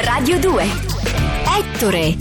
[0.00, 0.64] Radio 2.
[1.58, 2.16] Ettore.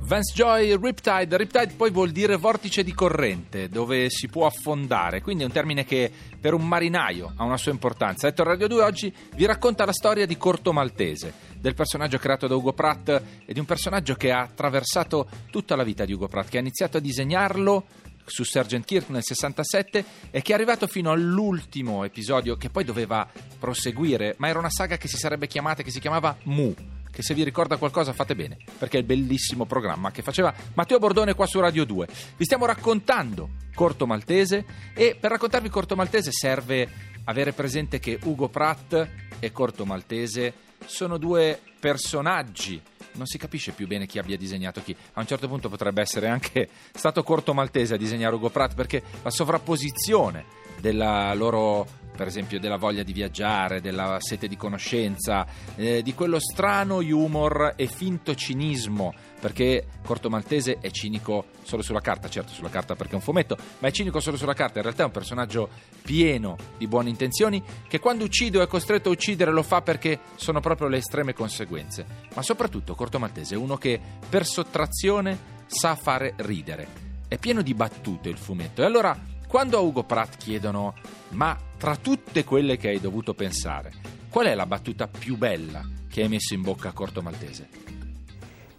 [0.00, 1.36] Vance Joy Riptide.
[1.36, 5.84] Riptide poi vuol dire vortice di corrente, dove si può affondare, quindi è un termine
[5.84, 6.10] che
[6.40, 8.26] per un marinaio ha una sua importanza.
[8.26, 12.54] Ettore Radio 2 oggi vi racconta la storia di Corto Maltese, del personaggio creato da
[12.54, 13.08] Ugo Pratt
[13.44, 16.60] e di un personaggio che ha attraversato tutta la vita di Ugo Pratt, che ha
[16.60, 17.84] iniziato a disegnarlo
[18.26, 23.26] su Sergeant Kirk nel 67 e che è arrivato fino all'ultimo episodio che poi doveva
[23.58, 26.74] proseguire, ma era una saga che si sarebbe chiamata, che si chiamava Mu
[27.16, 30.98] che se vi ricorda qualcosa fate bene, perché è il bellissimo programma che faceva Matteo
[30.98, 32.08] Bordone qua su Radio 2.
[32.36, 36.86] Vi stiamo raccontando Corto Maltese e per raccontarvi Corto Maltese serve
[37.24, 39.08] avere presente che Ugo Pratt
[39.38, 40.52] e Corto Maltese
[40.84, 42.82] sono due personaggi
[43.16, 44.94] non si capisce più bene chi abbia disegnato chi.
[45.14, 49.02] A un certo punto potrebbe essere anche stato Corto Maltese a disegnare Ugo Pratt perché
[49.22, 50.44] la sovrapposizione
[50.80, 56.40] della loro per esempio della voglia di viaggiare, della sete di conoscenza, eh, di quello
[56.40, 62.70] strano humor e finto cinismo, perché Corto Maltese è cinico solo sulla carta, certo sulla
[62.70, 65.12] carta perché è un fumetto, ma è cinico solo sulla carta, in realtà è un
[65.12, 65.68] personaggio
[66.02, 70.18] pieno di buone intenzioni che quando uccide o è costretto a uccidere lo fa perché
[70.34, 75.94] sono proprio le estreme conseguenze, ma soprattutto Corto Maltese è uno che per sottrazione sa
[75.94, 77.04] fare ridere.
[77.28, 80.94] È pieno di battute il fumetto e allora quando a Ugo Pratt chiedono
[81.30, 83.92] ma tra tutte quelle che hai dovuto pensare,
[84.28, 87.68] qual è la battuta più bella che hai messo in bocca a Corto Maltese?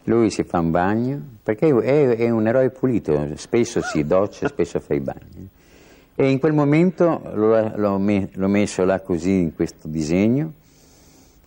[0.04, 4.80] Lui si fa un bagno, perché è, è un eroe pulito, spesso si doccia, spesso
[4.80, 5.50] fa i bagni.
[6.16, 10.54] E in quel momento l'ho, l'ho, me, l'ho messo là così in questo disegno,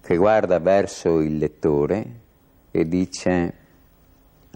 [0.01, 2.21] che guarda verso il lettore
[2.71, 3.55] e dice,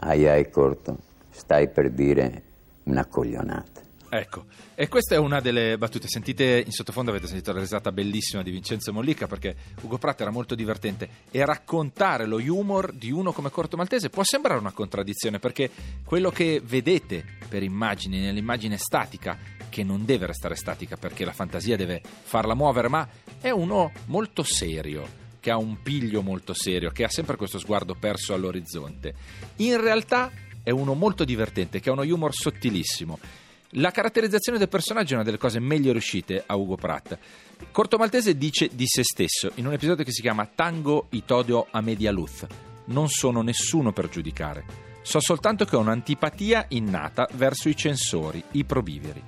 [0.00, 0.98] ai ai Corto,
[1.30, 2.42] stai per dire
[2.84, 3.80] una coglionata.
[4.16, 4.44] Ecco,
[4.76, 6.06] e questa è una delle battute.
[6.06, 10.30] Sentite in sottofondo, avete sentito la risata bellissima di Vincenzo Mollica perché Ugo Pratt era
[10.30, 15.40] molto divertente e raccontare lo humor di uno come Corto Maltese può sembrare una contraddizione
[15.40, 15.68] perché
[16.04, 19.36] quello che vedete per immagini, nell'immagine statica,
[19.68, 23.08] che non deve restare statica perché la fantasia deve farla muovere, ma
[23.40, 27.96] è uno molto serio che ha un piglio molto serio, che ha sempre questo sguardo
[27.96, 29.12] perso all'orizzonte.
[29.56, 30.30] In realtà
[30.62, 33.18] è uno molto divertente, che ha uno humor sottilissimo
[33.76, 37.18] la caratterizzazione del personaggio è una delle cose meglio riuscite a Ugo Pratt.
[37.72, 41.80] Corto Maltese dice di se stesso in un episodio che si chiama Tango Itodio a
[41.80, 42.46] Media Luz:
[42.86, 44.92] Non sono nessuno per giudicare.
[45.02, 49.22] So soltanto che ho un'antipatia innata verso i censori, i probiveri.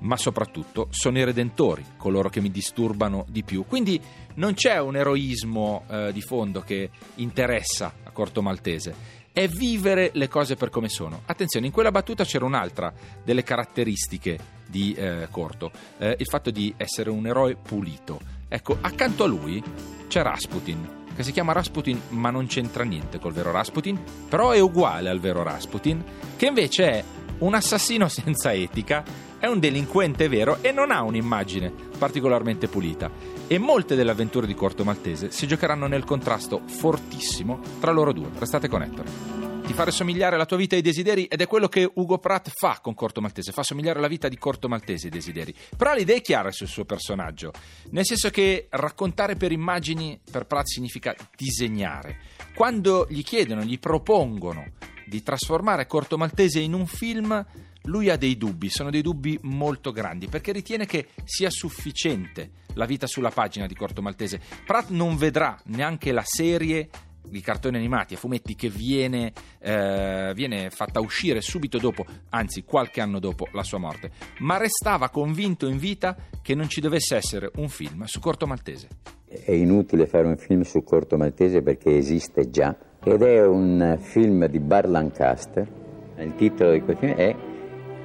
[0.00, 3.64] Ma soprattutto sono i redentori, coloro che mi disturbano di più.
[3.66, 4.00] Quindi
[4.34, 10.28] non c'è un eroismo eh, di fondo che interessa a Corto Maltese è vivere le
[10.28, 11.22] cose per come sono.
[11.26, 12.92] Attenzione, in quella battuta c'era un'altra
[13.24, 18.20] delle caratteristiche di eh, Corto, eh, il fatto di essere un eroe pulito.
[18.48, 19.62] Ecco, accanto a lui
[20.08, 24.60] c'è Rasputin, che si chiama Rasputin ma non c'entra niente col vero Rasputin, però è
[24.60, 26.02] uguale al vero Rasputin,
[26.36, 27.04] che invece è
[27.38, 29.04] un assassino senza etica,
[29.40, 33.10] è un delinquente vero e non ha un'immagine particolarmente pulita.
[33.46, 38.28] E molte delle avventure di Corto Maltese si giocheranno nel contrasto fortissimo tra loro due.
[38.38, 39.40] Restate con Ettore
[39.70, 42.80] di fare somigliare la tua vita ai desideri ed è quello che Ugo Pratt fa
[42.82, 45.54] con Corto Maltese, fa somigliare la vita di Corto Maltese ai desideri.
[45.76, 47.52] Però l'idea è chiara sul suo personaggio,
[47.90, 52.18] nel senso che raccontare per immagini per Pratt significa disegnare.
[52.52, 54.72] Quando gli chiedono, gli propongono
[55.06, 57.46] di trasformare Corto Maltese in un film,
[57.84, 62.84] lui ha dei dubbi, sono dei dubbi molto grandi, perché ritiene che sia sufficiente la
[62.84, 64.40] vita sulla pagina di Corto Maltese.
[64.64, 66.88] Pratt non vedrà neanche la serie
[67.30, 73.00] di cartoni animati a fumetti che viene, eh, viene, fatta uscire subito dopo, anzi qualche
[73.00, 77.50] anno dopo la sua morte, ma restava convinto in vita che non ci dovesse essere
[77.56, 78.88] un film su Corto Maltese.
[79.26, 84.46] È inutile fare un film su Corto Maltese perché esiste già ed è un film
[84.46, 85.78] di Bar Lancaster.
[86.18, 87.34] Il titolo di quel film è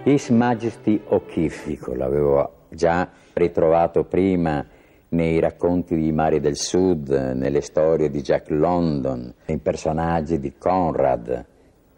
[0.08, 4.64] His Majesty O'Keeffe, l'avevo già ritrovato prima
[5.10, 11.44] nei racconti di Mari del Sud, nelle storie di Jack London, nei personaggi di Conrad,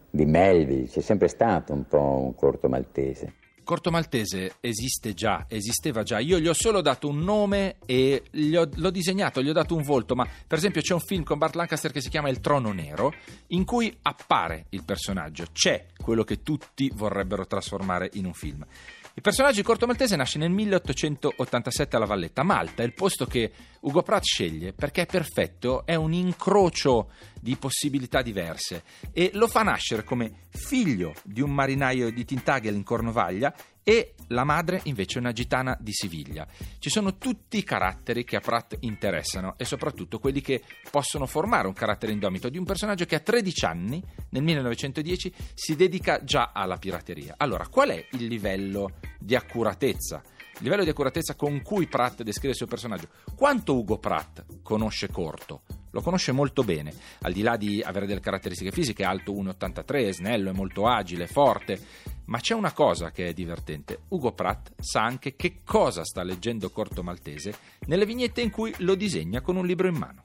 [0.09, 3.33] di Melville, c'è sempre stato un po' un corto maltese.
[3.67, 6.19] Corto Maltese esiste già, esisteva già.
[6.19, 8.23] Io gli ho solo dato un nome e
[8.55, 11.37] ho, l'ho disegnato, gli ho dato un volto, ma per esempio c'è un film con
[11.37, 13.13] Bart Lancaster che si chiama Il Trono Nero,
[13.47, 18.65] in cui appare il personaggio, c'è quello che tutti vorrebbero trasformare in un film.
[19.13, 22.43] Il personaggio di Corto Maltese nasce nel 1887 alla Valletta.
[22.43, 23.51] Malta è il posto che
[23.81, 29.61] Ugo Pratt sceglie perché è perfetto, è un incrocio di possibilità diverse e lo fa
[29.61, 33.53] nascere come figlio di un marinaio di Tintagel in Cornovaglia
[33.83, 36.45] e la madre invece è una gitana di Siviglia.
[36.77, 41.67] Ci sono tutti i caratteri che a Pratt interessano e soprattutto quelli che possono formare
[41.67, 46.51] un carattere indomito di un personaggio che a 13 anni, nel 1910, si dedica già
[46.53, 47.35] alla pirateria.
[47.37, 50.21] Allora, qual è il livello di accuratezza?
[50.57, 53.09] Il livello di accuratezza con cui Pratt descrive il suo personaggio.
[53.35, 55.61] Quanto Ugo Pratt conosce Corto?
[55.91, 60.07] Lo conosce molto bene, al di là di avere delle caratteristiche fisiche, è alto 1,83,
[60.07, 61.79] è snello, è molto agile, forte.
[62.25, 63.99] Ma c'è una cosa che è divertente.
[64.07, 67.53] Ugo Pratt sa anche che cosa sta leggendo Corto Maltese
[67.85, 70.21] nelle vignette in cui lo disegna con un libro in mano.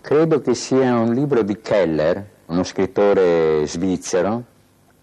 [0.00, 4.44] Credo che sia un libro di Keller, uno scrittore svizzero,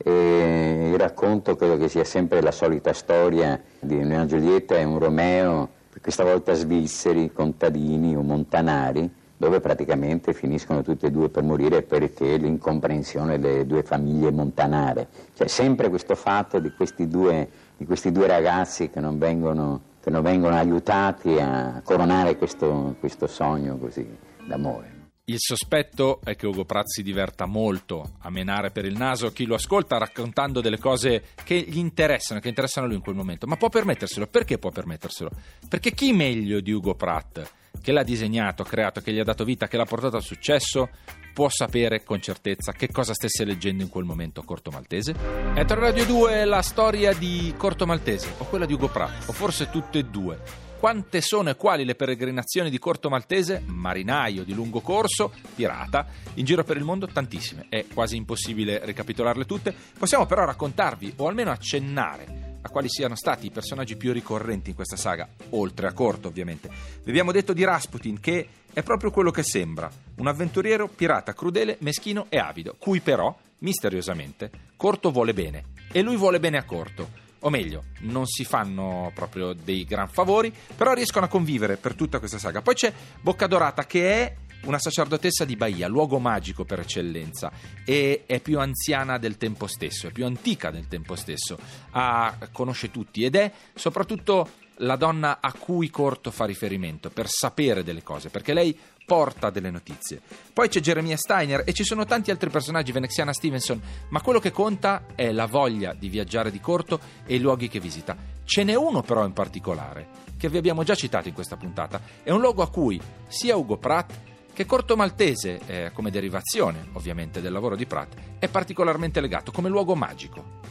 [0.04, 5.00] e il racconto credo che sia sempre la solita storia di una Giulietta e un
[5.00, 5.70] Romeo,
[6.02, 12.38] questa volta svizzeri, contadini o montanari, dove praticamente finiscono tutti e due per morire perché
[12.38, 15.08] l'incomprensione delle due famiglie montanare.
[15.34, 20.10] C'è sempre questo fatto di questi due, di questi due ragazzi che non, vengono, che
[20.10, 24.06] non vengono aiutati a coronare questo, questo sogno così
[24.46, 24.93] d'amore.
[25.26, 29.46] Il sospetto è che Ugo Pratt si diverta molto a menare per il naso chi
[29.46, 33.48] lo ascolta raccontando delle cose che gli interessano, che interessano lui in quel momento.
[33.48, 34.28] Ma può permetterselo.
[34.28, 35.32] Perché può permetterselo?
[35.70, 37.42] Perché chi meglio di Ugo Pratt,
[37.82, 40.90] che l'ha disegnato, creato, che gli ha dato vita, che l'ha portato al successo,
[41.34, 45.16] può sapere con certezza che cosa stesse leggendo in quel momento Corto Maltese?
[45.54, 49.32] È tra Radio 2 la storia di Corto Maltese, o quella di Ugo Pratt, o
[49.32, 54.54] forse tutte e due quante sono e quali le peregrinazioni di Corto Maltese, marinaio di
[54.54, 57.08] lungo corso, pirata, in giro per il mondo?
[57.08, 59.74] Tantissime, è quasi impossibile ricapitolarle tutte.
[59.98, 64.76] Possiamo però raccontarvi, o almeno accennare, a quali siano stati i personaggi più ricorrenti in
[64.76, 66.68] questa saga, oltre a Corto ovviamente.
[67.02, 71.78] Vi abbiamo detto di Rasputin che è proprio quello che sembra, un avventuriero pirata crudele,
[71.80, 75.64] meschino e avido, cui però, misteriosamente, Corto vuole bene,
[75.94, 80.54] e lui vuole bene a Corto o meglio, non si fanno proprio dei gran favori,
[80.76, 82.62] però riescono a convivere per tutta questa saga.
[82.62, 87.52] Poi c'è Bocca Dorata che è una sacerdotessa di Bahia, luogo magico per eccellenza,
[87.84, 91.58] e è più anziana del tempo stesso, è più antica del tempo stesso,
[91.92, 97.84] ha, conosce tutti ed è soprattutto la donna a cui Corto fa riferimento per sapere
[97.84, 100.22] delle cose, perché lei porta delle notizie.
[100.54, 104.52] Poi c'è Jeremia Steiner e ci sono tanti altri personaggi, Veneziana Stevenson, ma quello che
[104.52, 108.16] conta è la voglia di viaggiare di corto e i luoghi che visita.
[108.46, 110.08] Ce n'è uno però in particolare,
[110.38, 113.78] che vi abbiamo già citato in questa puntata, è un luogo a cui sia Ugo
[113.78, 119.52] Pratt che Corto Maltese, eh, come derivazione ovviamente del lavoro di Pratt, è particolarmente legato
[119.52, 120.62] come luogo magico.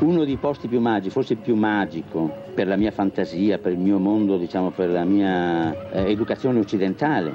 [0.00, 3.78] Uno dei posti più magici, forse il più magico per la mia fantasia, per il
[3.78, 7.32] mio mondo, diciamo per la mia eh, educazione occidentale,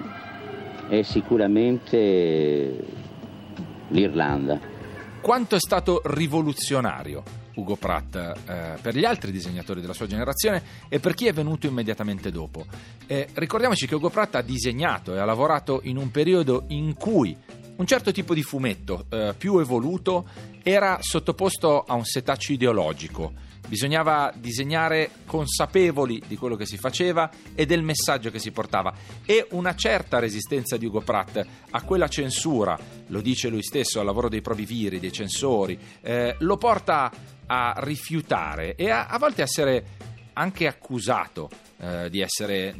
[0.89, 2.83] è sicuramente
[3.89, 4.59] l'Irlanda.
[5.21, 10.99] Quanto è stato rivoluzionario Ugo Pratt eh, per gli altri disegnatori della sua generazione e
[10.99, 12.65] per chi è venuto immediatamente dopo.
[13.05, 17.35] Eh, ricordiamoci che Ugo Pratt ha disegnato e ha lavorato in un periodo in cui
[17.75, 20.27] un certo tipo di fumetto eh, più evoluto
[20.63, 23.47] era sottoposto a un setaccio ideologico.
[23.67, 28.93] Bisognava disegnare consapevoli di quello che si faceva e del messaggio che si portava.
[29.25, 32.77] E una certa resistenza di Ugo Pratt a quella censura,
[33.07, 37.11] lo dice lui stesso al lavoro dei proviviri, dei censori, eh, lo porta
[37.45, 39.85] a rifiutare e a, a volte essere
[40.33, 42.73] anche accusato eh, di essere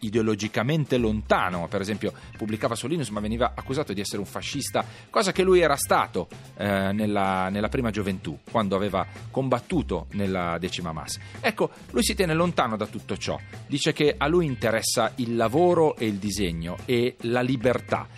[0.00, 5.32] ideologicamente lontano, per esempio pubblicava su Linus ma veniva accusato di essere un fascista, cosa
[5.32, 11.20] che lui era stato eh, nella, nella, prima gioventù, quando aveva combattuto nella decima massa.
[11.40, 15.96] Ecco, lui si tiene lontano da tutto ciò, dice che a lui interessa il lavoro
[15.96, 18.08] e il disegno e la libertà.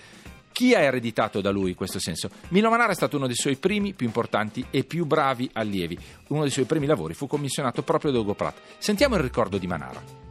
[0.59, 2.31] Chi ha ereditato da lui questo senso?
[2.49, 5.97] Milo Manara è stato uno dei suoi primi, più importanti e più bravi allievi.
[6.31, 8.59] Uno dei suoi primi lavori fu commissionato proprio da Ugo Pratt.
[8.79, 10.28] Sentiamo il ricordo di Manara.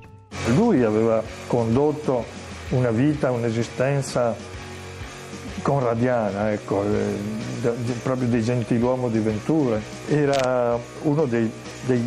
[0.56, 2.24] Lui aveva condotto
[2.70, 4.36] una vita, un'esistenza
[5.62, 7.72] conradiana, ecco, eh,
[8.04, 9.82] proprio di gentiluomo di Venture.
[10.08, 11.52] Era uno dei,
[11.86, 12.02] dei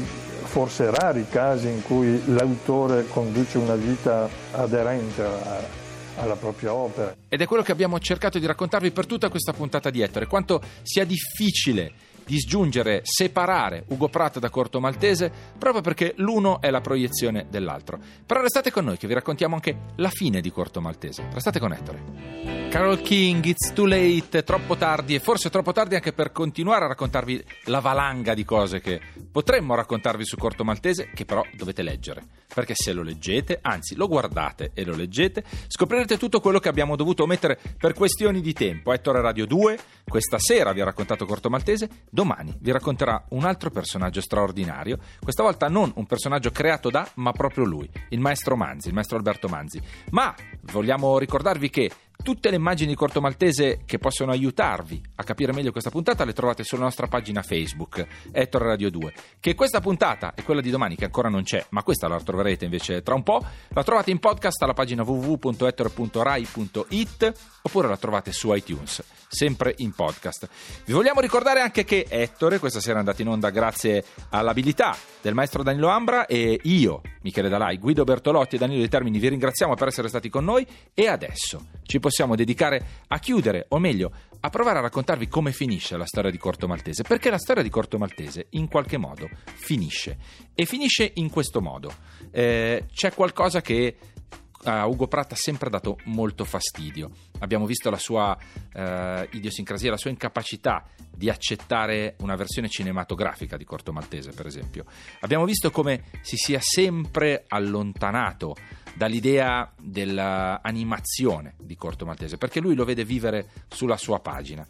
[0.50, 5.60] forse rari casi in cui l'autore conduce una vita aderente a,
[6.16, 7.14] alla propria opera.
[7.28, 10.60] Ed è quello che abbiamo cercato di raccontarvi per tutta questa puntata di Ettore, quanto
[10.82, 11.92] sia difficile
[12.30, 17.98] disgiungere, separare Ugo Pratt da Corto Maltese proprio perché l'uno è la proiezione dell'altro.
[18.24, 21.26] Però restate con noi che vi raccontiamo anche la fine di Corto Maltese.
[21.32, 22.68] Restate con Ettore.
[22.70, 26.88] Carol King, It's Too Late, troppo tardi e forse troppo tardi anche per continuare a
[26.88, 29.00] raccontarvi la valanga di cose che
[29.32, 32.22] potremmo raccontarvi su Corto Maltese che però dovete leggere
[32.52, 36.96] perché se lo leggete, anzi lo guardate e lo leggete, scoprirete tutto quello che abbiamo
[36.96, 38.92] dovuto omettere per questioni di tempo.
[38.92, 39.78] Ettore Radio 2
[40.10, 41.88] questa sera vi ha raccontato Corto Maltese,
[42.20, 47.32] domani vi racconterà un altro personaggio straordinario, questa volta non un personaggio creato da, ma
[47.32, 49.80] proprio lui, il maestro Manzi, il maestro Alberto Manzi.
[50.10, 50.34] Ma
[50.72, 51.90] vogliamo ricordarvi che
[52.22, 56.34] Tutte le immagini di Corto Maltese che possono aiutarvi a capire meglio questa puntata le
[56.34, 59.14] trovate sulla nostra pagina Facebook, Ettore Radio 2.
[59.40, 62.66] Che questa puntata e quella di domani, che ancora non c'è, ma questa la troverete
[62.66, 68.54] invece tra un po', la trovate in podcast alla pagina www.ettore.rai.it oppure la trovate su
[68.54, 70.46] iTunes, sempre in podcast.
[70.84, 75.32] Vi vogliamo ricordare anche che Ettore questa sera è andato in onda grazie all'abilità del
[75.34, 79.74] maestro Danilo Ambra e io, Michele Dalai, Guido Bertolotti e Danilo De Termini vi ringraziamo
[79.74, 84.48] per essere stati con noi e adesso ci possiamo dedicare a chiudere, o meglio, a
[84.48, 87.98] provare a raccontarvi come finisce la storia di Corto Maltese, perché la storia di Corto
[87.98, 90.16] Maltese in qualche modo finisce
[90.54, 91.92] e finisce in questo modo.
[92.30, 93.96] Eh, c'è qualcosa che
[94.64, 97.10] a Ugo Pratt ha sempre dato molto fastidio.
[97.38, 103.64] Abbiamo visto la sua uh, idiosincrasia, la sua incapacità di accettare una versione cinematografica di
[103.64, 104.84] Corto Maltese, per esempio.
[105.20, 108.54] Abbiamo visto come si sia sempre allontanato
[108.94, 114.66] dall'idea dell'animazione di Corto Maltese, perché lui lo vede vivere sulla sua pagina.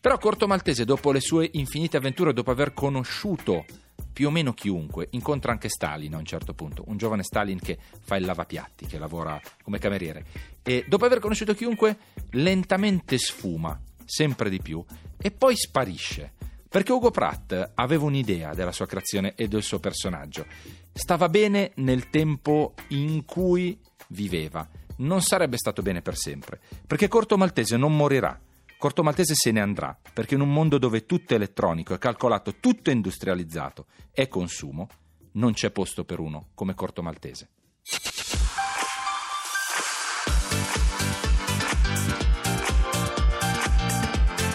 [0.00, 3.64] Però Corto Maltese, dopo le sue infinite avventure, dopo aver conosciuto
[4.12, 7.78] più o meno chiunque, incontra anche Stalin a un certo punto, un giovane Stalin che
[8.00, 10.24] fa il lavapiatti, che lavora come cameriere.
[10.62, 11.96] E dopo aver conosciuto chiunque,
[12.30, 14.84] lentamente sfuma, sempre di più,
[15.16, 16.32] e poi sparisce.
[16.68, 20.46] Perché Ugo Pratt aveva un'idea della sua creazione e del suo personaggio.
[20.92, 24.66] Stava bene nel tempo in cui viveva.
[24.96, 28.38] Non sarebbe stato bene per sempre, perché Corto Maltese non morirà
[28.82, 32.56] Corto Maltese se ne andrà, perché in un mondo dove tutto è elettronico, è calcolato,
[32.58, 34.88] tutto è industrializzato, è consumo,
[35.34, 37.48] non c'è posto per uno come Corto Maltese.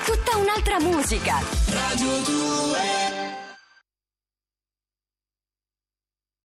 [0.04, 1.40] Tutta un'altra musica.
[1.70, 3.07] Radio 2